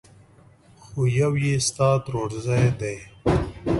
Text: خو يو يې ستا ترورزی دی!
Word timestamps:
خو 0.81 0.99
يو 1.17 1.31
يې 1.43 1.53
ستا 1.67 1.89
ترورزی 2.03 2.65
دی! 2.79 2.95